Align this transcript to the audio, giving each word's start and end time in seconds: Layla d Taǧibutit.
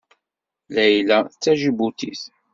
Layla 0.73 1.17
d 1.23 1.33
Taǧibutit. 1.41 2.23